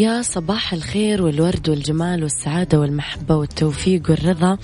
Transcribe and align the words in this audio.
يا 0.00 0.22
صباح 0.22 0.72
الخير 0.72 1.22
والورد 1.22 1.68
والجمال 1.68 2.22
والسعادة 2.22 2.80
والمحبة 2.80 3.36
والتوفيق 3.36 4.10
والرضا 4.10 4.58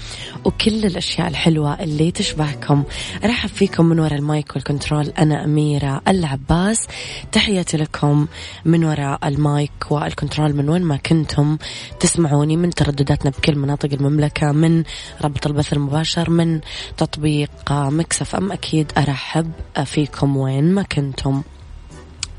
وكل 0.44 0.84
الأشياء 0.84 1.28
الحلوة 1.28 1.82
اللي 1.82 2.10
تشبهكم. 2.10 2.84
أرحب 3.24 3.48
فيكم 3.48 3.84
من 3.86 4.00
وراء 4.00 4.14
المايك 4.14 4.56
والكنترول 4.56 5.06
أنا 5.18 5.44
أميرة 5.44 6.00
العباس. 6.08 6.86
تحياتي 7.32 7.76
لكم 7.76 8.26
من 8.64 8.84
وراء 8.84 9.28
المايك 9.28 9.90
والكنترول 9.90 10.54
من 10.56 10.68
وين 10.68 10.82
ما 10.82 10.96
كنتم 10.96 11.58
تسمعوني 12.00 12.56
من 12.56 12.70
تردداتنا 12.70 13.30
بكل 13.30 13.58
مناطق 13.58 13.92
المملكة 13.92 14.52
من 14.52 14.84
رابط 15.22 15.46
البث 15.46 15.72
المباشر 15.72 16.30
من 16.30 16.60
تطبيق 16.96 17.50
Mix 17.70 18.36
FM. 18.36 18.52
أكيد 18.52 18.92
أرحب 18.98 19.50
فيكم 19.84 20.36
وين 20.36 20.64
ما 20.64 20.82
كنتم. 20.82 21.42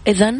إذا 0.07 0.33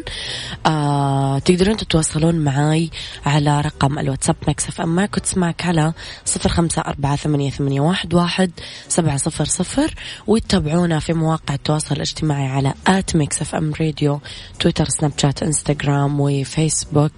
آه 0.66 1.40
تقدرون 1.40 1.78
تتواصلون 1.78 2.36
معاي 2.36 2.90
على 3.26 3.62
رقم 3.62 4.00
الواتساب 4.00 4.36
Mix 4.48 4.82
FM. 4.82 4.96
معك 4.96 5.18
وتسمعك 5.18 5.66
على 5.66 5.94
صفر 6.26 6.50
خمسة 6.50 6.82
أربعة 6.82 7.16
ثمانية, 7.16 7.50
ثمانية 7.50 7.82
واحد, 7.82 8.14
واحد 8.14 8.52
سبعة 8.88 9.18
صفر 9.18 9.46
صفر 9.46 9.96
وتتابعونا 10.28 11.00
في 11.00 11.14
مواقع 11.14 11.54
التواصل 11.54 11.96
الاجتماعي 11.96 12.48
على 12.48 12.74
at 12.88 13.16
Mix 13.16 13.56
FM 13.56 13.74
Radio 13.82 14.20
تويتر 14.60 14.86
سناب 14.90 15.12
شات 15.18 15.44
إنستغرام 15.44 16.20
وفيسبوك. 16.20 17.12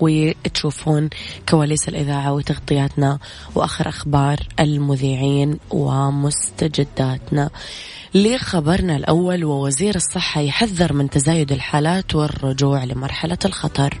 وتشوفون 0.00 1.10
كواليس 1.48 1.88
الإذاعة 1.88 2.32
وتغطياتنا 2.32 3.18
وآخر 3.54 3.88
أخبار 3.88 4.38
المذيعين 4.60 5.58
ومستجداتنا. 5.70 7.50
لخبرنا 8.14 8.96
الأول 8.96 9.44
ووزير 9.44 9.96
الصحة 9.96 10.40
يحذر 10.40 10.92
من 10.92 11.10
تزايد 11.10 11.52
الحالات 11.52 12.14
والرجوع 12.14 12.84
لمرحلة 12.84 13.38
الخطر. 13.44 13.98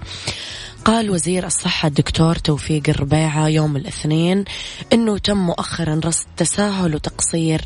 قال 0.84 1.10
وزير 1.10 1.46
الصحة 1.46 1.88
الدكتور 1.88 2.34
توفيق 2.34 2.82
الربيعة 2.88 3.48
يوم 3.48 3.76
الاثنين 3.76 4.44
إنه 4.92 5.18
تم 5.18 5.36
مؤخرا 5.36 6.00
رصد 6.04 6.26
تساهل 6.36 6.94
وتقصير 6.94 7.60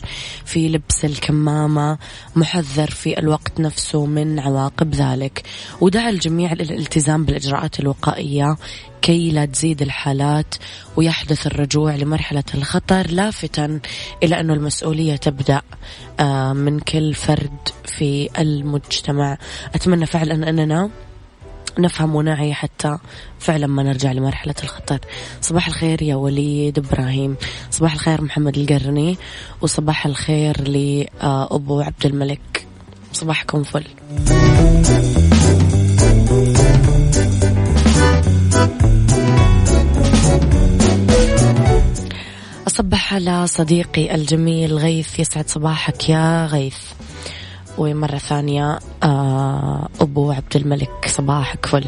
في 0.45 0.69
لبس 0.69 1.05
الكمامة 1.05 1.99
محذر 2.37 2.91
في 2.91 3.19
الوقت 3.19 3.61
نفسه 3.61 4.07
من 4.07 4.39
عواقب 4.39 4.95
ذلك. 4.95 5.43
ودعا 5.81 6.11
الجميع 6.11 6.53
للالتزام 6.53 7.25
بالإجراءات 7.25 7.81
الوقائية 7.81 8.57
كي 9.03 9.31
لا 9.31 9.45
تزيد 9.45 9.83
الحالات 9.83 10.55
ويحدث 10.97 11.47
الرجوع 11.47 11.95
لمرحلة 11.95 12.45
الخطر 12.55 13.11
لافتا 13.11 13.81
إلى 14.23 14.41
أن 14.41 14.51
المسؤولية 14.51 15.17
تبدأ 15.17 15.63
آه، 16.21 16.53
من 16.53 16.81
كل 16.81 17.15
فرد 17.15 17.69
في 17.85 18.29
المجتمع. 18.39 19.39
أتمنى 19.75 20.07
فعلا 20.07 20.49
أننا 20.49 20.91
نفهم 21.79 22.15
ونعي 22.15 22.55
حتى 22.55 22.99
فعلا 23.39 23.67
ما 23.67 23.83
نرجع 23.83 24.13
لمرحلة 24.13 24.55
الخطر 24.63 24.99
صباح 25.41 25.67
الخير 25.67 26.03
يا 26.03 26.15
وليد 26.15 26.79
إبراهيم. 26.79 27.37
صباح 27.71 27.93
الخير 27.93 28.23
محمد 28.23 28.59
القرني. 28.59 29.19
وصباح 29.61 30.07
الخير 30.07 30.69
لأبو 30.69 31.81
عبد 31.81 32.07
الملك. 32.07 32.67
صباحكم 33.13 33.63
فل. 33.63 33.85
أصبح 42.67 43.15
على 43.15 43.47
صديقي 43.47 44.15
الجميل 44.15 44.73
غيث. 44.73 45.19
يسعد 45.19 45.49
صباحك 45.49 46.09
يا 46.09 46.47
غيث. 46.47 46.79
ومرة 47.79 48.19
ثانية 48.19 48.79
آه، 49.03 49.89
أبو 50.01 50.31
عبد 50.31 50.57
الملك 50.57 50.91
صباحك 51.07 51.67
فل 51.67 51.85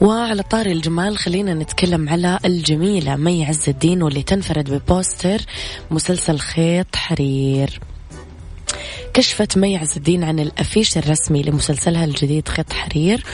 وعلى 0.00 0.42
طاري 0.42 0.72
الجمال 0.72 1.18
خلينا 1.18 1.54
نتكلم 1.54 2.08
على 2.08 2.38
الجميلة 2.44 3.16
مي 3.16 3.46
عز 3.46 3.68
الدين 3.68 4.02
واللي 4.02 4.22
تنفرد 4.22 4.70
ببوستر 4.70 5.40
مسلسل 5.90 6.38
خيط 6.38 6.96
حرير. 6.96 7.80
كشفت 9.14 9.58
مي 9.58 9.76
عز 9.76 9.96
الدين 9.96 10.24
عن 10.24 10.40
الأفيش 10.40 10.98
الرسمي 10.98 11.42
لمسلسلها 11.42 12.04
الجديد 12.04 12.48
خيط 12.48 12.72
حرير 12.72 13.24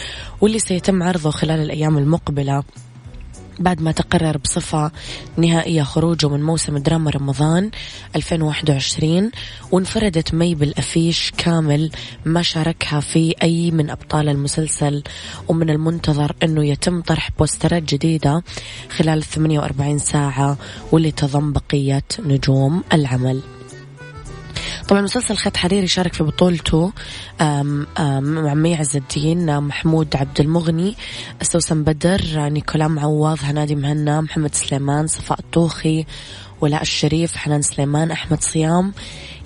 واللي 0.41 0.59
سيتم 0.59 1.03
عرضه 1.03 1.31
خلال 1.31 1.61
الأيام 1.61 1.99
المقبلة. 1.99 2.63
بعد 3.61 3.83
ما 3.83 3.93
تقرر 3.93 4.37
بصفة 4.37 4.91
نهائية 5.37 5.83
خروجه 5.83 6.29
من 6.29 6.43
موسم 6.43 6.79
دراما 6.79 7.11
رمضان 7.11 7.71
2021 8.17 9.31
وانفردت 9.73 10.35
مي 10.35 10.55
بالأفيش 10.55 11.33
كامل 11.39 11.91
ما 12.25 12.43
شاركها 12.43 13.01
في 13.01 13.35
أي 13.43 13.71
من 13.71 13.91
أبطال 13.91 14.29
المسلسل. 14.29 15.03
ومن 15.49 15.71
المنتظر 15.71 16.37
أنه 16.43 16.65
يتم 16.65 17.01
طرح 17.01 17.31
بوسترات 17.39 17.83
جديدة 17.83 18.43
خلال 18.91 19.23
48 19.23 19.99
ساعة 19.99 20.57
واللي 20.93 21.11
تضم 21.11 21.53
بقية 21.53 22.05
نجوم 22.27 22.85
العمل. 22.93 23.58
طبعا 24.89 25.01
مسلسل 25.01 25.37
خط 25.37 25.57
حريري 25.57 25.87
شارك 25.87 26.13
في 26.13 26.25
بطولته 26.25 26.93
مع 28.21 28.55
مي 28.55 28.75
عز 28.75 28.97
الدين 28.97 29.61
محمود 29.61 30.17
عبد 30.17 30.41
المغني 30.41 30.97
سوسن 31.43 31.85
بدر 31.85 32.49
نيكولا 32.49 32.89
معوض 32.89 33.39
هنادي 33.43 33.75
مهنا 33.75 34.21
محمد 34.21 34.55
سليمان 34.55 35.07
صفاء 35.07 35.39
الطوخي 35.39 36.07
ولاء 36.61 36.83
الشريف 36.83 37.37
حنان 37.37 37.63
سليمان 37.63 38.11
أحمد 38.11 38.43
صيام. 38.43 38.93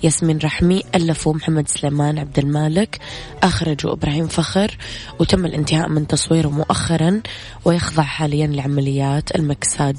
ياسمين 0.03 0.37
رحمي 0.37 0.83
ألفوا 0.95 1.33
محمد 1.33 1.67
سليمان 1.67 2.19
عبد 2.19 2.39
المالك 2.39 2.99
أخرجوا 3.43 3.93
إبراهيم 3.93 4.27
فخر 4.27 4.77
وتم 5.19 5.45
الانتهاء 5.45 5.89
من 5.89 6.07
تصويره 6.07 6.47
مؤخرا 6.47 7.21
ويخضع 7.65 8.03
حاليا 8.03 8.47
لعمليات 8.47 9.35
المكساج. 9.35 9.95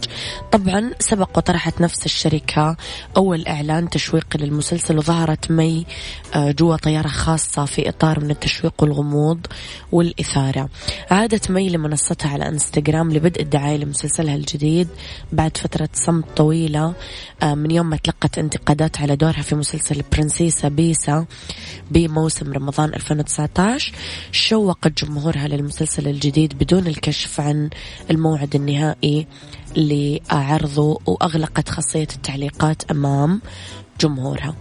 طبعا 0.52 0.90
سبق 0.98 1.38
وطرحت 1.38 1.80
نفس 1.80 2.06
الشركة 2.06 2.76
أول 3.16 3.46
إعلان 3.46 3.90
تشويقي 3.90 4.38
للمسلسل 4.38 4.98
وظهرت 4.98 5.50
مي 5.50 5.86
آه، 6.34 6.50
جوا 6.50 6.76
طيارة 6.76 7.08
خاصة 7.08 7.64
في 7.64 7.88
إطار 7.88 8.20
من 8.20 8.30
التشويق 8.30 8.74
والغموض 8.82 9.46
والإثارة. 9.92 10.68
عادت 11.10 11.50
مي 11.50 11.68
لمنصتها 11.68 12.28
على 12.28 12.48
إنستغرام 12.48 13.12
لبدء 13.12 13.42
الدعاية 13.42 13.76
لمسلسلها 13.76 14.34
الجديد. 14.34 14.88
بعد 15.32 15.56
فترة 15.56 15.88
صمت 15.92 16.24
طويلة 16.36 16.94
آه، 17.42 17.54
من 17.54 17.70
يوم 17.70 17.90
ما 17.90 17.96
تلقت 17.96 18.38
انتقادات 18.38 19.00
على 19.00 19.16
دورها 19.16 19.42
في 19.42 19.54
مسلسل 19.54 19.93
البرنسيسة 19.94 20.68
بيسا 20.68 21.26
بموسم 21.90 22.52
رمضان 22.52 22.94
2019 22.94 23.92
شوقت 24.32 25.04
جمهورها 25.04 25.48
للمسلسل 25.48 26.08
الجديد 26.08 26.58
بدون 26.58 26.86
الكشف 26.86 27.40
عن 27.40 27.70
الموعد 28.10 28.54
النهائي 28.54 29.26
لعرضه 29.76 31.00
وأغلقت 31.06 31.68
خاصية 31.68 32.08
التعليقات 32.16 32.90
أمام 32.90 33.40
جمهورها. 34.00 34.56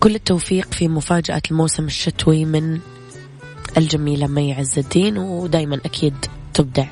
كل 0.00 0.14
التوفيق 0.14 0.72
في 0.72 0.88
مفاجأة 0.88 1.42
الموسم 1.50 1.84
الشتوي 1.84 2.44
من 2.44 2.80
الجميلة 3.76 4.26
مي 4.26 4.52
عز 4.52 4.78
الدين 4.78 5.18
ودايما 5.18 5.80
أكيد 5.84 6.14
تبدع. 6.54 6.86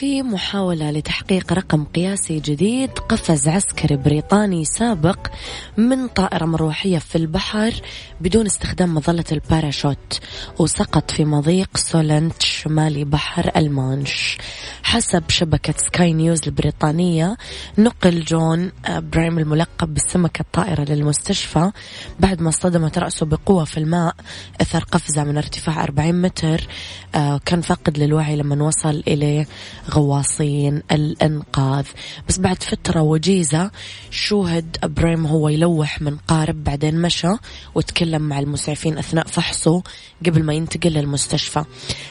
في 0.00 0.22
محاولة 0.22 0.90
لتحقيق 0.90 1.52
رقم 1.52 1.84
قياسي 1.84 2.40
جديد 2.40 2.90
قفز 2.90 3.48
عسكري 3.48 3.96
بريطاني 3.96 4.64
سابق 4.64 5.26
من 5.76 6.08
طائرة 6.08 6.44
مروحية 6.44 6.98
في 6.98 7.16
البحر 7.16 7.72
بدون 8.20 8.46
استخدام 8.46 8.94
مظلة 8.94 9.24
الباراشوت 9.32 10.20
وسقط 10.58 11.10
في 11.10 11.24
مضيق 11.24 11.76
سولنت 11.76 12.42
شمالي 12.42 13.04
بحر 13.04 13.50
المانش 13.56 14.38
حسب 14.82 15.22
شبكة 15.28 15.74
سكاي 15.76 16.12
نيوز 16.12 16.40
البريطانية 16.46 17.36
نقل 17.78 18.20
جون 18.20 18.72
برايم 18.88 19.38
الملقب 19.38 19.94
بالسمكة 19.94 20.40
الطائرة 20.40 20.84
للمستشفى 20.84 21.70
بعد 22.20 22.42
ما 22.42 22.48
اصطدمت 22.48 22.98
رأسه 22.98 23.26
بقوة 23.26 23.64
في 23.64 23.78
الماء 23.78 24.14
أثر 24.60 24.84
قفزة 24.84 25.24
من 25.24 25.36
ارتفاع 25.36 25.84
40 25.84 26.22
متر 26.22 26.66
آه، 27.14 27.40
كان 27.44 27.60
فاقد 27.60 27.98
للوعي 27.98 28.36
لما 28.36 28.64
وصل 28.64 29.02
إليه 29.08 29.46
غواصين 29.94 30.82
الإنقاذ. 30.92 31.86
بس 32.28 32.38
بعد 32.38 32.62
فترة 32.62 33.02
وجيزة 33.02 33.70
شوهد 34.10 34.76
إبراهيم 34.82 35.26
هو 35.26 35.48
يلوح 35.48 36.02
من 36.02 36.16
قارب 36.16 36.64
بعدين 36.64 37.02
مشى 37.02 37.32
وتكلم 37.74 38.22
مع 38.22 38.38
المسعفين 38.38 38.98
أثناء 38.98 39.26
فحصه 39.26 39.82
قبل 40.26 40.42
ما 40.42 40.54
ينتقل 40.54 40.90
للمستشفى. 40.90 41.64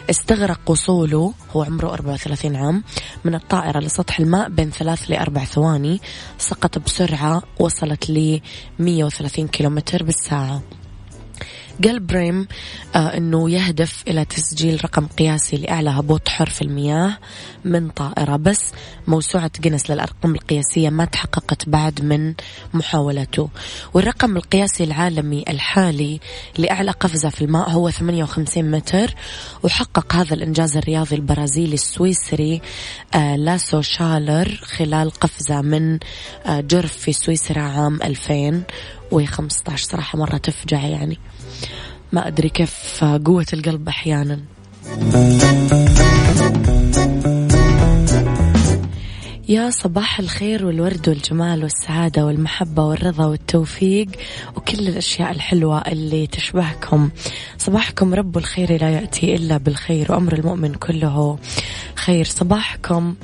استغرق 0.10 0.60
وصوله 0.68 1.34
هو 1.56 1.64
عمره 1.64 1.94
34 1.94 2.56
عام 2.56 2.84
من 3.26 3.36
الطائرة 3.36 3.80
لسطح 3.80 4.20
الماء 4.20 4.50
بين 4.50 4.70
ثلاث 4.72 5.12
لأربع 5.12 5.46
ثواني 5.46 6.02
سقط 6.38 6.78
بسرعة 6.78 7.44
وصلت 7.60 8.10
ل 8.10 8.40
130 8.80 9.48
كيلومتر 9.48 10.04
بالساعة. 10.04 10.62
قال 11.84 12.00
بريم 12.00 12.48
آه 12.96 13.18
أنه 13.18 13.50
يهدف 13.50 14.04
إلى 14.08 14.26
تسجيل 14.26 14.84
رقم 14.84 15.08
قياسي 15.08 15.58
لأعلى 15.58 15.90
هبوط 15.90 16.30
حر 16.30 16.50
في 16.50 16.62
المياه 16.62 17.18
من 17.66 17.90
طائرة. 17.90 18.36
بس 18.36 18.72
موسوعة 19.08 19.52
جنس 19.60 19.92
للأرقام 19.92 20.36
القياسية 20.36 20.90
ما 20.90 21.06
تحققت 21.06 21.70
بعد 21.70 22.02
من 22.02 22.34
محاولته. 22.74 23.50
والرقم 23.94 24.38
القياسي 24.38 24.84
العالمي 24.84 25.46
الحالي 25.50 26.20
لأعلى 26.58 26.92
قفزة 26.92 27.30
في 27.30 27.42
الماء 27.42 27.70
هو 27.70 27.90
58 27.90 28.72
متر. 28.72 29.16
وحقق 29.64 30.16
هذا 30.16 30.34
الإنجاز 30.34 30.78
الرياضي 30.78 31.16
البرازيلي 31.16 31.74
السويسري 31.74 32.62
آه 33.16 33.36
لاسو 33.36 33.82
شالر 33.82 34.60
خلال 34.64 35.12
قفزة 35.12 35.62
من 35.62 36.00
آه 36.46 36.60
جرف 36.60 36.98
في 36.98 37.14
سويسرا 37.14 37.62
عام 37.62 38.00
2015 38.04 39.86
صراحة 39.86 40.18
مرة 40.20 40.38
تفجع 40.38 40.82
يعني. 40.86 41.18
ما 42.12 42.28
أدري 42.28 42.50
كيف 42.50 43.04
قوة 43.26 43.46
القلب 43.54 43.88
أحيانا. 43.88 44.40
يا 49.50 49.70
صباح 49.70 50.20
الخير 50.20 50.66
والورد 50.66 51.10
والجمال 51.10 51.64
والسعادة 51.64 52.26
والمحبة 52.26 52.84
والرضا 52.84 53.26
والتوفيق 53.26 54.08
وكل 54.56 54.88
الأشياء 54.88 55.32
الحلوة 55.32 55.78
اللي 55.78 56.28
تشبهكم. 56.28 57.10
صباحكم 57.58 58.14
رب 58.14 58.38
الخير 58.38 58.82
لا 58.82 58.90
يأتي 58.90 59.36
إلا 59.36 59.58
بالخير 59.58 60.12
وأمر 60.12 60.34
المؤمن 60.34 60.74
كله 60.74 61.38
خير. 61.96 62.26
صباحكم 62.26 63.16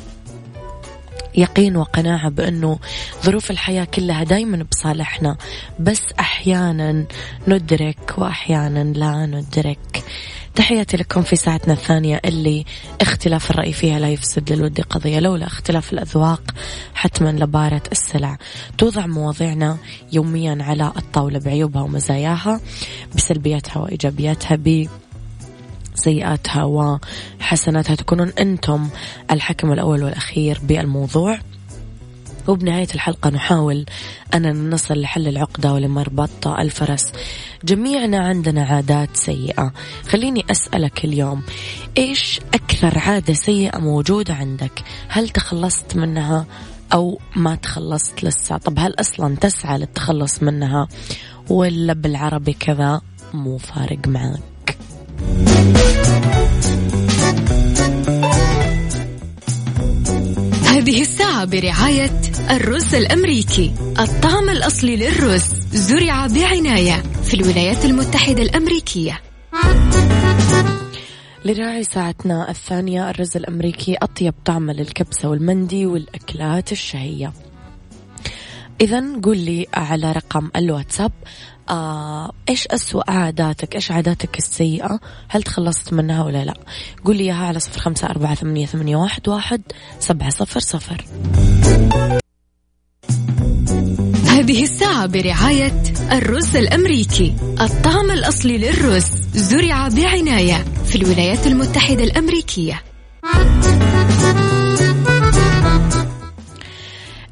يقين 1.38 1.76
وقناعة 1.78 2.30
بأنه 2.30 2.80
ظروف 3.24 3.52
الحياة 3.52 3.84
كلها 3.84 4.24
دايما 4.24 4.66
بصالحنا 4.72 5.38
بس 5.80 6.02
أحيانا 6.20 7.06
ندرك 7.48 8.14
وأحيانا 8.18 8.84
لا 8.84 9.26
ندرك. 9.26 10.04
تحياتي 10.56 10.98
لكم 10.98 11.22
في 11.22 11.36
ساعتنا 11.36 11.74
الثانية 11.74 12.22
اللي 12.26 12.66
اختلاف 13.02 13.52
الرأي 13.52 13.74
فيها 13.74 14.00
لا 14.00 14.10
يفسد 14.10 14.52
للود 14.52 14.82
قضية 14.82 15.20
لولا 15.20 15.48
اختلاف 15.48 15.94
الأذواق 15.94 16.42
حتما 16.94 17.30
لبارة 17.30 17.84
السلع. 17.92 18.38
توضع 18.78 19.06
مواضيعنا 19.06 19.78
يوميا 20.14 20.58
على 20.62 20.92
الطاولة 20.98 21.40
بعيوبها 21.40 21.82
ومزاياها 21.82 22.62
بسلبياتها 23.16 23.80
وإيجابياتها 23.80 24.56
ب 24.56 24.88
سيئاتها 25.96 26.64
وحسناتها 26.64 27.96
تكونون 27.96 28.32
أنتم 28.40 28.90
الحكم 29.32 29.72
الأول 29.72 30.04
والأخير 30.04 30.60
بالموضوع. 30.64 31.40
وبنهاية 32.48 32.88
الحلقة 32.96 33.30
نحاول 33.30 33.86
أن 34.34 34.70
نصل 34.70 35.02
لحل 35.02 35.28
العقدة 35.28 35.74
ولمربط 35.74 36.48
الفرس. 36.48 37.12
جميعنا 37.64 38.18
عندنا 38.18 38.64
عادات 38.64 39.18
سيئة. 39.18 39.74
خليني 40.08 40.46
أسألك 40.52 41.06
اليوم 41.06 41.44
إيش 41.98 42.40
أكثر 42.54 43.00
عادة 43.00 43.34
سيئة 43.34 43.78
موجودة 43.78 44.34
عندك؟ 44.34 44.84
هل 45.08 45.30
تخلصت 45.30 45.96
منها 45.96 46.46
أو 46.94 47.20
ما 47.36 47.56
تخلصت 47.56 48.24
لسه؟ 48.24 48.58
طب 48.58 48.80
هل 48.80 48.96
أصلا 49.00 49.36
تسعى 49.36 49.78
للتخلص 49.78 50.44
منها 50.44 50.88
ولا 51.50 51.94
بالعربي 51.94 52.54
كذا؟ 52.54 53.02
مو 53.34 53.58
فارق 53.58 54.08
معك 54.08 54.55
هذه 60.86 61.02
الساعة 61.02 61.46
برعاية 61.46 62.22
الرز 62.50 62.96
الأمريكي. 62.96 63.74
الطعم 64.00 64.50
الأصلي 64.50 64.96
للرز 64.96 65.44
زرع 65.74 66.28
بعناية 66.28 67.04
في 67.24 67.34
الولايات 67.34 67.86
المتحدة 67.86 68.44
الأمريكية. 68.44 69.22
لراعي 71.46 71.84
ساعتنا 71.84 72.50
الثانية 72.50 73.10
الرز 73.10 73.38
الأمريكي 73.38 73.96
أطيب 73.96 74.34
طعم 74.46 74.72
للكبسة 74.72 75.30
والمندي 75.30 75.86
والأكلات 75.86 76.72
الشهية. 76.72 77.34
إذا 78.82 79.04
قول 79.24 79.38
لي 79.38 79.68
على 79.74 80.12
رقم 80.12 80.50
الواتساب 80.56 81.12
آه 81.70 82.32
إيش 82.50 82.68
أسوأ 82.68 83.12
عاداتك؟ 83.12 83.76
إيش 83.76 83.92
عاداتك 83.92 84.38
السيئة؟ 84.38 85.00
هل 85.30 85.44
تخلصت 85.44 85.94
منها 85.94 86.24
ولا 86.24 86.46
لا؟ 86.46 86.54
قول 87.06 87.18
لي 87.18 87.24
إياها 87.24 87.46
على 87.46 87.60
صفر 87.60 87.80
خمسة 87.80 88.08
أربعة 88.08 88.36
ثمانية, 88.36 88.66
ثمانية 88.66 88.96
واحد, 88.96 89.30
واحد 89.30 89.62
سبعة 90.00 90.30
صفر 90.30 90.60
صفر. 90.60 91.06
هذه 94.28 94.64
الساعة 94.64 95.06
برعاية 95.06 95.84
الرز 96.12 96.56
الأمريكي. 96.56 97.36
الطعم 97.62 98.12
الأصلي 98.12 98.58
للرز 98.58 99.08
زرع 99.34 99.88
بعناية 99.88 100.66
في 100.86 100.96
الولايات 100.96 101.48
المتحدة 101.48 102.04
الأمريكية. 102.04 102.84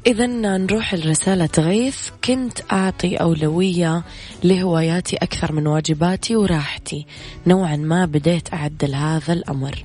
إذا 0.06 0.26
نروح 0.26 0.94
لرسالة 0.94 1.48
غيث. 1.58 2.10
كنت 2.24 2.58
أعطي 2.72 3.16
أولوية 3.16 4.02
لهواياتي 4.44 5.16
أكثر 5.16 5.52
من 5.52 5.66
واجباتي 5.66 6.36
وراحتي. 6.36 7.06
نوعا 7.46 7.76
ما 7.76 8.04
بديت 8.04 8.54
أعدل 8.54 8.94
هذا 8.94 9.32
الأمر. 9.32 9.84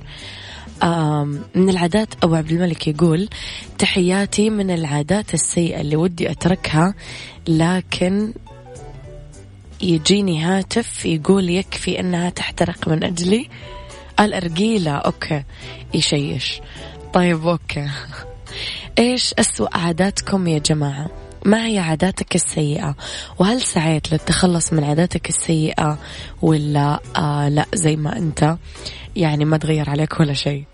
من 1.54 1.68
العادات 1.70 2.08
أبو 2.22 2.34
عبد 2.34 2.50
الملك 2.50 2.88
يقول 2.88 3.28
تحياتي 3.78 4.50
من 4.50 4.70
العادات 4.70 5.34
السيئة 5.34 5.80
اللي 5.80 5.96
ودي 5.96 6.30
أتركها 6.30 6.94
لكن 7.48 8.34
يجيني 9.80 10.42
هاتف 10.42 11.06
يقول 11.06 11.50
يكفي 11.50 12.00
أنها 12.00 12.30
تحترق 12.30 12.88
من 12.88 13.04
أجلي. 13.04 13.48
الأرجيلة 14.20 14.92
أوكي 14.92 15.44
يشيش. 15.94 16.60
طيب 17.12 17.46
أوكي. 17.46 17.88
إيش 18.98 19.34
أسوأ 19.38 19.76
عاداتكم 19.76 20.46
يا 20.46 20.58
جماعة؟ 20.58 21.10
ما 21.44 21.66
هي 21.66 21.78
عاداتك 21.78 22.34
السيئة. 22.34 22.96
وهل 23.38 23.62
سعيت 23.62 24.12
للتخلص 24.12 24.72
من 24.72 24.84
عاداتك 24.84 25.28
السيئة 25.28 25.98
ولا 26.42 27.00
آه 27.16 27.48
لا 27.48 27.66
زي 27.74 27.96
ما 27.96 28.16
أنت؟ 28.16 28.56
يعني 29.16 29.44
ما 29.44 29.56
تغير 29.56 29.90
عليك 29.90 30.20
ولا 30.20 30.32
شيء. 30.32 30.64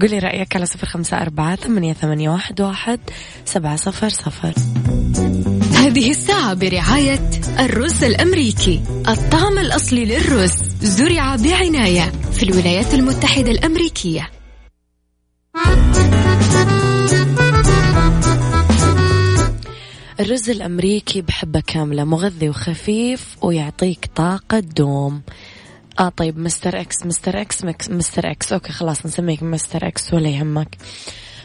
قولي 0.00 0.18
رأيك 0.18 0.56
على 0.56 0.66
صفر 0.66 0.86
خمسة 0.86 1.16
أربعة 1.16 1.56
ثمانية, 1.56 1.92
ثمانية 1.92 2.30
واحد, 2.30 2.60
واحد 2.60 3.00
سبعة 3.44 3.76
صفر 3.76 4.08
صفر. 4.08 4.54
هذه 5.74 6.10
الساعة 6.10 6.54
برعاية 6.54 7.30
الرز 7.58 8.04
الأمريكي. 8.04 8.80
الطعم 9.08 9.58
الأصلي 9.58 10.04
للرز 10.04 10.52
زرع 10.82 11.36
بعناية 11.36 12.12
في 12.32 12.42
الولايات 12.42 12.94
المتحدة 12.94 13.50
الأمريكية. 13.50 14.30
الرز 20.20 20.50
الأمريكي 20.50 21.22
بحبة 21.22 21.60
كاملة 21.60 22.04
مغذي 22.04 22.48
وخفيف 22.48 23.36
ويعطيك 23.42 24.10
طاقة 24.16 24.58
دوم. 24.60 25.22
آه 25.98 26.08
طيب 26.08 26.38
Mister 26.38 26.80
X 26.80 27.06
Mister 27.06 27.40
X 27.40 27.64
Mister 27.90 28.30
X. 28.30 28.52
okay 28.52 28.72
خلاص 28.72 29.06
نسميك 29.06 29.42
Mister 29.42 29.86
X 29.86 30.14
ولا 30.14 30.28
يهمك. 30.28 30.76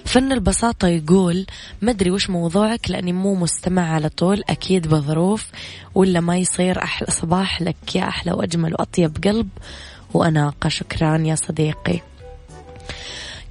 فن 0.06 0.32
البساطة 0.32 0.88
يقول 0.88 1.46
ما 1.82 1.92
أدري 1.92 2.12
وش 2.12 2.30
موضوعك 2.30 2.92
لأني 2.92 3.14
مو 3.14 3.36
مستمع 3.36 3.94
على 3.94 4.10
طول 4.10 4.44
أكيد 4.50 4.88
بظروف 4.88 5.48
ولا 5.96 6.20
ما 6.20 6.38
يصير 6.38 6.84
أحلى 6.84 7.08
صباح 7.12 7.62
لك 7.62 7.96
يا 7.96 8.08
أحلى 8.08 8.32
وأجمل 8.32 8.74
وأطيب 8.74 9.18
قلب. 9.24 9.50
وأناقة 10.14 10.70
شكرا 10.70 11.18
يا 11.18 11.36
صديقي. 11.36 12.00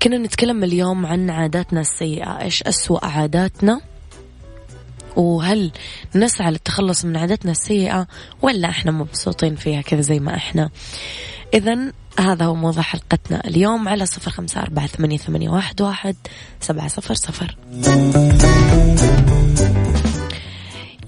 كنا 0.03 0.19
نتكلم 0.19 0.65
اليوم 0.65 1.07
عن 1.07 1.31
عاداتنا 1.31 1.81
السيئة. 1.81 2.41
إيش 2.43 2.63
أسوأ 2.63 3.07
عاداتنا؟ 3.07 3.81
وهل 5.19 5.73
نسعى 6.15 6.51
للتخلص 6.51 7.05
من 7.05 7.17
عاداتنا 7.17 7.53
السيئة 7.53 8.07
ولا 8.43 8.69
إحنا 8.69 8.93
مبسوطين 8.93 9.57
فيها 9.57 9.81
كذا 9.81 10.01
زي 10.01 10.21
ما 10.21 10.35
إحنا؟ 10.37 10.71
إذا 11.55 11.93
هذا 12.19 12.45
هو 12.45 12.55
موضوع 12.55 12.83
حلقتنا 12.83 13.49
اليوم 13.49 13.89
على 13.89 14.07
صفر 14.07 14.31
خمسة 14.31 14.61
أربعة 14.63 14.87
ثمانية, 14.87 15.17
ثمانية 15.17 15.49
واحد, 15.49 15.81
واحد 15.81 16.17
سبعة 16.61 16.89
صفر 16.89 17.15
صفر. 17.15 17.57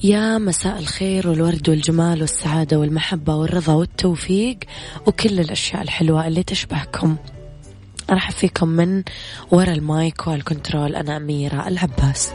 يا 0.03 0.39
مساء 0.39 0.79
الخير 0.79 1.29
والورد 1.29 1.69
والجمال 1.69 2.21
والسعادة 2.21 2.79
والمحبة 2.79 3.35
والرضا 3.35 3.73
والتوفيق 3.73 4.59
وكل 5.07 5.41
الأشياء 5.41 5.83
الحلوة 5.83 6.27
اللي 6.27 6.43
تشبهكم. 6.43 7.17
أرحب 8.11 8.33
فيكم 8.33 8.69
من 8.69 9.03
وراء 9.51 9.75
المايك 9.75 10.27
والكنترول 10.27 10.97
أنا 10.97 11.17
أميرة 11.17 11.69
العباس. 11.69 12.31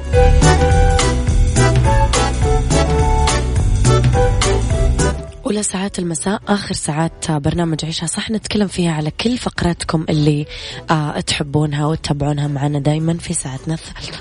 أولى 5.46 5.64
ساعات 5.64 6.00
المساء 6.00 6.42
آخر 6.48 6.76
ساعات 6.76 7.32
برنامج 7.32 7.86
عيشها 7.86 8.08
صح 8.08 8.32
نتكلم 8.32 8.68
فيها 8.68 8.92
على 8.92 9.12
كل 9.12 9.38
فقراتكم 9.38 10.06
اللي 10.10 10.46
آه 10.90 11.20
تحبونها 11.20 11.86
وتتابعونها 11.86 12.48
معنا 12.48 12.80
دايما 12.80 13.14
في 13.18 13.34
ساعتنا 13.34 13.74
الثالثة. 13.74 14.20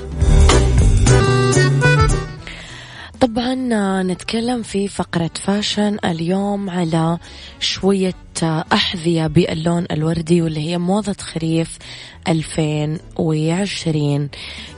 طبعا 3.20 3.54
نتكلم 4.02 4.62
في 4.62 4.88
فقرة 4.88 5.30
fashion 5.34 5.98
اليوم 6.04 6.70
على 6.70 7.18
شوية 7.60 8.14
أحذية 8.72 9.26
باللون 9.26 9.86
الوردي 9.90 10.42
واللي 10.42 10.60
هي 10.60 10.78
موضة 10.78 11.16
خريف 11.20 11.78
2020 12.28 14.28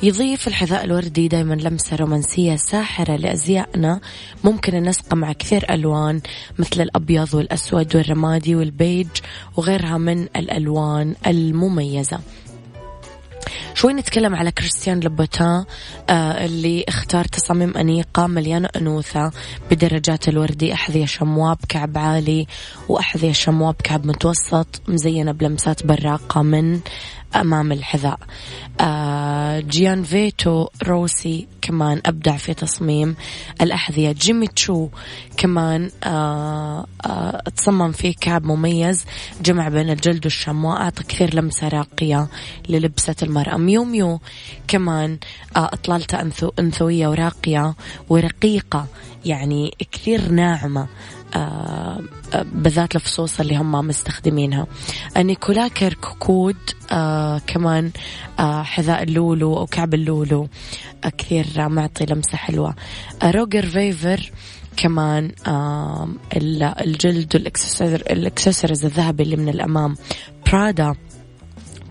يضيف 0.03 0.49
الحذاء 0.49 0.85
الوردي 0.85 1.29
دايما 1.29 1.55
لمسة 1.55 1.97
رومانسية 1.97 2.57
ساحرة 2.57 3.17
لأزيائنا. 3.17 4.01
ممكن 4.45 4.75
ننسقه 4.75 5.15
مع 5.15 5.33
كثير 5.33 5.75
ألوان 5.75 6.21
مثل 6.59 6.81
الأبيض 6.81 7.35
والأسود 7.35 7.97
والرمادي 7.97 8.55
والبيج 8.55 9.09
وغيرها 9.57 9.99
من 9.99 10.23
الألوان 10.23 11.15
المميزة. 11.27 12.19
شوي 13.77 13.93
نتكلم 13.93 14.35
على 14.35 14.51
Christian 14.51 15.01
Louboutin 15.01 15.65
آه 16.11 16.45
اللي 16.45 16.85
اختار 16.89 17.25
تصاميم 17.25 17.77
أنيقة 17.77 18.27
مليانة 18.27 18.69
أنوثة 18.77 19.33
بدرجات 19.71 20.29
الوردي 20.29 20.75
أحذية 20.75 21.07
شمواء 21.07 21.55
بكعب 21.55 21.99
عالي 21.99 22.47
وأحذية 22.89 23.33
شمواء 23.33 23.73
بكعب 23.73 24.07
متوسط 24.07 24.83
مزينة 24.89 25.33
بلمسات 25.33 25.87
براقة 25.87 26.43
من 26.43 26.81
أمام 27.37 27.73
الحذاء. 27.73 28.19
آه 28.81 29.61
Gianvito 29.61 30.67
Rossi 30.83 31.49
كمان 31.63 32.01
أبدع 32.07 32.37
في 32.37 32.55
تصميم 32.55 33.17
الأحذية. 33.61 34.13
Jimmy 34.13 34.47
Choo 34.47 34.89
كمان 35.37 35.91
آه 36.05 36.87
تصمم 37.57 37.93
فيه 37.93 38.15
كعب 38.21 38.45
مميز 38.45 39.05
جمع 39.43 39.69
بين 39.69 39.91
الجلد 39.91 40.27
والشمواء 40.27 40.81
أعطى 40.81 41.03
كثير 41.05 41.35
لمسة 41.35 41.69
راقية 41.69 42.29
للبسة 42.69 43.17
المرأة. 43.23 43.57
Miu 43.67 43.85
Miu 43.85 44.21
كمان 44.69 45.19
آه 45.57 45.65
أطلالته 45.73 46.21
أنثو 46.21 46.51
أنثوية 46.59 47.09
وراقية 47.09 47.75
ورقيقة 48.09 48.87
يعني 49.25 49.75
كثير 49.93 50.29
ناعمة 50.29 50.87
آه 51.37 52.01
بالذات 52.35 52.97
الفصوص 52.97 53.41
اللي 53.41 53.57
هم 53.57 53.73
مستخدمينها. 53.73 54.67
Nicholas 55.17 55.69
Kirkwood 55.69 56.57
آه 56.93 57.39
كمان 57.47 57.91
آه 58.39 58.63
حذاء 58.63 59.03
اللولو 59.03 59.57
أو 59.59 59.67
كعب 59.67 59.95
اللولو 59.95 60.49
آه 61.05 61.09
كثير 61.09 61.47
معطي 61.69 62.07
لمسة 62.07 62.37
حلوة. 62.37 62.75
آه 63.23 63.31
Roger 63.31 63.67
Vivier 63.67 64.31
كمان 64.77 65.33
آه 65.47 66.09
الجلد 66.37 67.37
والإكسسوارز 67.37 68.85
الذهبي 68.85 69.23
اللي 69.23 69.37
من 69.37 69.49
الأمام. 69.49 69.97
Prada 70.53 70.95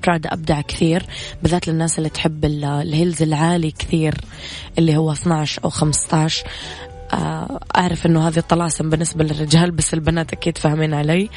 Prada 0.06 0.34
أبدع 0.34 0.62
كثير 0.62 1.04
بالذات 1.44 1.68
للناس 1.68 1.98
اللي 1.98 2.10
تحب 2.10 2.46
ال 2.46 2.58
heels 2.58 3.22
العالي 3.22 3.72
كثير 3.72 4.16
اللي 4.78 4.98
هو 4.98 5.12
12 5.12 5.64
أو 5.64 5.70
15 5.70 6.46
آه، 7.14 7.60
أعرف 7.78 8.06
أنه 8.06 8.28
هذه 8.28 8.40
طلاسم 8.40 8.90
بالنسبة 8.90 9.24
للرجال 9.24 9.72
بس 9.72 9.94
البنات 9.94 10.34
أكيد 10.34 10.58
فاهمين 10.58 10.94
علي. 10.94 11.30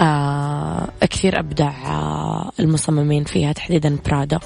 آه، 0.00 0.88
كثير 1.00 1.38
أبدع 1.38 1.70
آه، 1.86 2.50
المصممين 2.60 3.24
فيها 3.24 3.52
تحديدا 3.52 3.98
برادا 4.06 4.38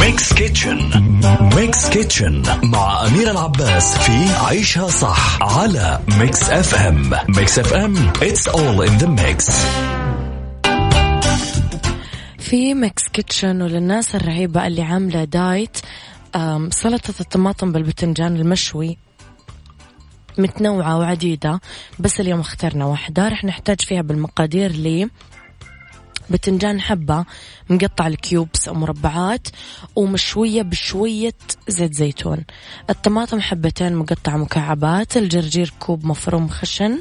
Mix 0.00 0.32
Kitchen 0.32 0.90
Mix 1.56 1.88
Kitchen 1.88 2.42
مع 2.62 3.06
أميرة 3.06 3.30
العباس 3.30 3.98
في 3.98 4.44
عيشها 4.44 4.88
صح 4.88 5.42
على 5.42 6.00
Mix 6.18 6.50
FM 6.50 7.10
Mix 7.28 7.58
FM 7.58 8.12
it's 8.12 8.48
all 8.48 8.88
in 8.88 9.02
the 9.02 9.08
mix. 9.08 9.50
في 12.50 12.74
Mix 12.74 13.08
Kitchen 13.08 13.62
وللناس 13.62 14.14
الرهيبة 14.14 14.66
اللي 14.66 14.82
عاملة 14.82 15.24
diet 15.24 15.78
سلطة 16.70 17.14
الطماطم 17.20 17.72
بالبتنجان 17.72 18.36
المشوي 18.36 18.98
متنوعة 20.38 20.98
وعديدة 20.98 21.60
بس 21.98 22.20
اليوم 22.20 22.40
اخترنا 22.40 22.84
واحدة 22.84 23.28
رح 23.28 23.44
نحتاج 23.44 23.80
فيها 23.80 24.02
بالمقادير 24.02 24.70
لي 24.72 25.08
بتنجان 26.30 26.80
حبة 26.80 27.24
مقطع 27.70 28.06
ال 28.06 28.16
cubes 28.16 28.68
أو 28.68 28.74
مربعات 28.74 29.48
ومشوية 29.96 30.62
بشوية 30.62 31.34
زيت 31.68 31.94
زيتون. 31.94 32.44
الطماطم 32.90 33.40
حبتين 33.40 33.96
مقطعة 33.96 34.36
مكعبات 34.36 35.16
الجرجير 35.16 35.72
كوب 35.78 36.06
مفروم 36.06 36.48
خشن 36.48 36.98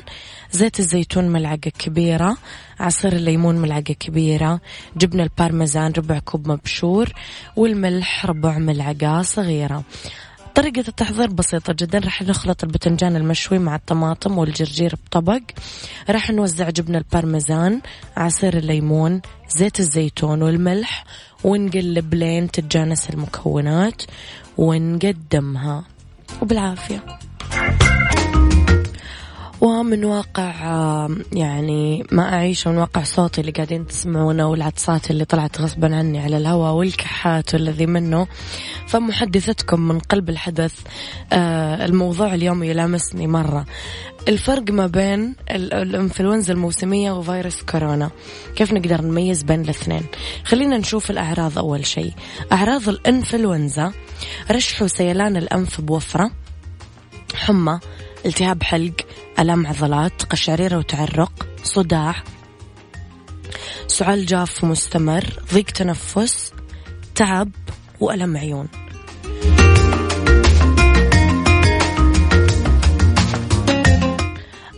زيت 0.52 0.80
الزيتون 0.80 1.30
ملعقة 1.30 1.72
كبيرة 1.80 2.38
عصير 2.80 3.14
الليمون 3.14 3.56
ملعقة 3.56 3.94
كبيرة 4.00 4.62
جبنة 4.98 5.24
البارميزان 5.24 5.94
ربع 5.98 6.20
كوب 6.20 6.48
مبشور 6.48 7.14
والملح 7.56 8.26
ربع 8.26 8.58
ملعقة 8.58 9.22
صغيرة. 9.22 9.84
طريقة 10.56 10.84
التحضير 10.88 11.27
بسيطة 11.29 11.74
جدا. 11.74 12.00
راح 12.00 12.22
نخلط 12.22 12.63
البتنجان 12.63 13.15
المشوي 13.15 13.60
مع 13.60 13.75
الطماطم 13.75 14.38
والجرجير 14.38 14.96
بطبق. 15.06 15.41
راح 16.10 16.32
نوزع 16.32 16.70
جبنة 16.70 16.98
البارميزان 16.98 17.82
عصير 18.18 18.58
الليمون 18.58 19.22
زيت 19.58 19.79
الزيتون 19.79 20.41
والملح 20.41 21.03
ونقلب 21.44 22.13
لين 22.13 22.51
تتجانس 22.51 23.10
المكونات 23.10 24.01
ونقدمها. 24.58 25.84
وبالعافية. 26.41 27.03
ومن 29.62 30.06
واقع 30.06 30.51
يعني 31.34 32.04
ما 32.12 32.34
أعيش 32.34 32.68
من 32.68 32.78
واقع 32.78 33.04
صوتي 33.04 33.42
اللي 33.42 33.51
قاعدين 33.51 33.88
تسمعونه 33.88 34.50
والعطسات 34.50 35.12
اللي 35.12 35.25
طلعت 35.25 35.62
غصبا 35.62 35.96
عني 35.96 36.20
على 36.20 36.38
الهواء 36.38 36.74
والكحات 36.74 37.54
والذي 37.54 37.86
منه. 37.86 38.28
فمحدثتكم 38.88 39.82
من 39.82 40.00
قلب 40.00 40.30
الحدث 40.30 40.74
آه، 41.34 41.86
الموضوع 41.86 42.34
اليوم 42.34 42.63
يلامسني 42.63 43.28
مرة. 43.28 43.66
الفرق 44.28 44.72
ما 44.72 44.88
بين 44.88 45.36
الإنفلونزا 45.51 46.54
الموسمية 46.54 47.12
وفيروس 47.12 47.62
كورونا. 47.62 48.10
كيف 48.56 48.74
نقدر 48.74 49.01
نميز 49.01 49.44
بين 49.44 49.62
الاثنين؟ 49.62 50.04
خلينا 50.44 50.78
نشوف 50.78 51.12
الأعراض 51.12 51.58
أول 51.58 51.86
شيء. 51.86 52.13
أعراض 52.51 52.89
الإنفلونزا 52.89 53.92
رشح 54.51 54.82
وسيلان 54.82 55.38
الأنف 55.38 55.82
بوفرة 55.82 56.32
حمى 57.36 57.80
التهاب 58.25 58.63
حلق 58.63 58.94
ألم 59.39 59.67
عضلات 59.67 60.24
قشعريرة 60.24 60.77
وتعرق 60.77 61.48
صداع 61.63 62.15
سعال 63.88 64.25
جاف 64.25 64.63
مستمر 64.63 65.24
ضيق 65.53 65.65
تنفس 65.65 66.51
تعب 67.15 67.51
وألم 68.00 68.38
عيون. 68.38 68.67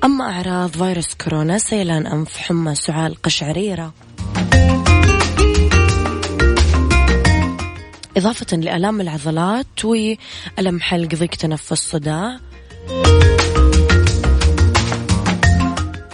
أما 0.03 0.25
أعراض 0.25 0.69
فيروس 0.69 1.13
كورونا 1.13 1.57
سيلان 1.57 2.07
أنف 2.07 2.37
حمى 2.37 2.75
سعال 2.75 3.21
قشعريرة. 3.21 3.93
إضافة 8.17 8.57
لآلام 8.57 9.01
العضلات 9.01 9.85
وألم 9.85 10.81
حلق 10.81 11.15
ضيق 11.15 11.29
تنفس 11.29 11.73
صداع. 11.73 12.50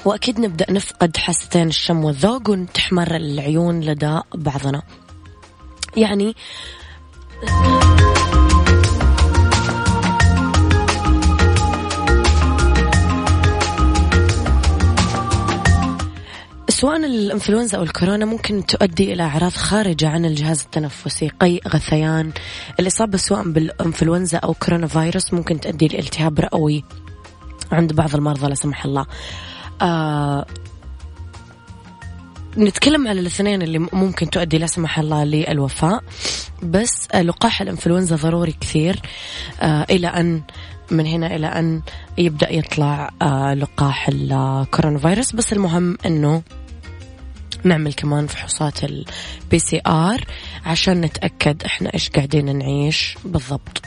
وأكيد 0.08 0.40
نبدأ 0.40 0.72
نفقد 0.72 1.18
حاستين 1.18 1.68
الشم 1.68 2.06
والذوق 2.06 2.50
وتحمر 2.50 3.16
العيون 3.16 3.82
لدى 3.82 4.20
بعضنا. 4.36 4.82
يعني 5.98 6.36
سواء 16.70 16.96
الإنفلونزا 16.96 17.78
أو 17.78 17.84
الكورونا 17.84 18.26
ممكن 18.26 18.66
تؤدي 18.66 19.14
إلى 19.14 19.24
أعراض 19.24 19.52
خارجة 19.52 20.10
عن 20.10 20.26
الجهاز 20.26 20.62
التنفسي 20.62 21.30
قيء 21.30 21.68
غثيان. 21.68 22.32
الإصابة 22.80 23.18
سواء 23.18 23.52
بالإنفلونزا 23.52 24.38
أو 24.38 24.54
كورونا 24.54 24.88
فيروس 24.88 25.34
ممكن 25.34 25.60
تؤدي 25.60 25.88
لالتهاب 25.88 26.40
رئوي 26.40 26.84
عند 27.72 27.94
بعض 27.94 28.16
المرضى 28.16 28.48
لا 28.48 28.56
سمح 28.56 28.86
الله. 28.86 29.06
آه 29.82 30.46
نتكلم 32.58 33.08
على 33.08 33.20
الاثنين 33.20 33.62
اللي 33.62 33.80
ممكن 33.80 34.30
تؤدي 34.30 34.58
لا 34.58 34.68
سمح 34.68 35.00
الله 35.00 35.24
للوفاة 35.24 36.02
بس 36.64 37.08
لقاح 37.16 37.62
الإنفلونزا 37.62 38.16
ضروري 38.16 38.56
كثير 38.62 39.02
آه 39.62 39.86
إلى 39.90 40.08
ان 40.08 40.42
من 40.92 41.06
هنا 41.06 41.36
إلى 41.36 41.48
أن 41.48 41.82
يبدأ 42.18 42.54
يطلع 42.54 43.12
آه 43.22 43.54
لقاح 43.54 44.10
ال 44.10 44.23
corona 44.23 45.00
virus. 45.00 45.32
بس 45.36 45.54
المهم 45.54 45.98
إنه 46.06 46.42
نعمل 47.64 47.94
كمان 47.94 48.28
فحوصات 48.28 48.84
ال 48.84 49.60
PCR 49.60 50.26
عشان 50.66 51.02
نتأكد 51.02 51.64
إحنا 51.64 51.94
إيش 51.94 52.10
قاعدين 52.10 52.58
نعيش 52.58 53.18
بالضبط. 53.26 53.82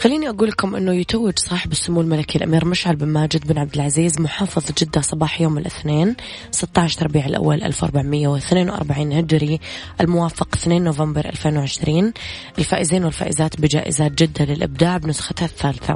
خليني 0.00 0.28
أقول 0.28 0.48
لكم 0.48 0.74
أنه 0.74 0.94
يتوج 0.94 1.38
صاحب 1.38 1.72
السمو 1.72 2.00
الملكي 2.00 2.38
الأمير 2.38 2.64
مشعل 2.64 2.96
بن 2.96 3.06
ماجد 3.06 3.46
بن 3.46 3.58
عبد 3.58 3.74
العزيز 3.74 4.20
محافظ 4.20 4.62
جدة 4.78 5.00
صباح 5.00 5.40
يوم 5.40 5.58
الاثنين 5.58 6.16
16 6.50 7.06
ربيع 7.06 7.26
الأول 7.26 7.62
1442 7.62 9.12
هجري 9.12 9.60
الموافق 10.00 10.48
2 10.54 10.84
نوفمبر 10.84 11.24
2020 11.24 12.12
الفائزين 12.58 13.04
والفائزات 13.04 13.60
بجائزات 13.60 14.12
جدة 14.12 14.44
للإبداع 14.44 14.96
بنسختها 14.96 15.46
الثالثة. 15.46 15.94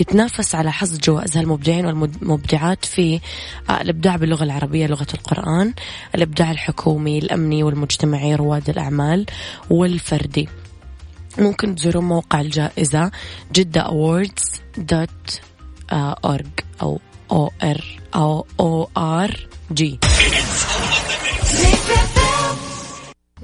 يتنافس 0.00 0.54
على 0.54 0.72
حصد 0.72 1.00
جوائزها 1.00 1.42
المبدعين 1.42 1.86
والمبدعات 1.86 2.84
في 2.84 3.20
آه، 3.70 3.80
الإبداع 3.80 4.16
باللغة 4.16 4.44
العربية 4.44 4.86
لغة 4.86 5.06
القرآن 5.14 5.74
الإبداع 6.14 6.50
الحكومي 6.50 7.18
الأمني 7.18 7.62
والمجتمعي 7.62 8.34
رواد 8.34 8.70
الأعمال 8.70 9.26
والفردي. 9.70 10.48
ممكن 11.38 11.74
تزوروا 11.74 12.02
موقع 12.02 12.40
الجائزة 12.40 13.10
Jeddah 13.52 13.80
Awards 13.80 14.60
dot 14.78 15.40
org 15.92 16.46
أو 16.82 16.91
O 16.91 16.96
R 16.96 17.00
أو 17.32 17.52
O 17.62 18.00
R 18.14 19.48
G 19.72 19.98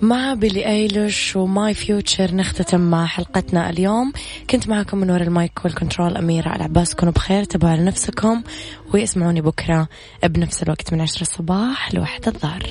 مع 0.02 0.34
Billie 0.34 0.66
Eilish 0.66 1.36
و 1.36 1.49
My 1.49 1.74
Future 1.74 2.34
نختتم 2.34 2.80
مع 2.80 3.06
حلقتنا 3.06 3.70
اليوم. 3.70 4.12
كنت 4.50 4.68
معكم 4.68 4.98
من 4.98 5.10
وراء 5.10 5.22
ال 5.22 5.33
mic 5.33 5.64
وال 5.64 5.76
control 5.76 6.16
أميرة 6.16 6.56
العباس 6.56 6.94
كونوا 6.94 7.12
بخير 7.12 7.44
تبعوا 7.44 7.72
على 7.72 7.84
نفسكم 7.84 8.42
واسمعوني 8.94 9.40
بكرة 9.40 9.88
بنفس 10.24 10.62
الوقت 10.62 10.92
من 10.92 11.00
عشرة 11.00 11.22
الصباح 11.22 11.94
لواحد 11.94 12.28
الظهر. 12.28 12.62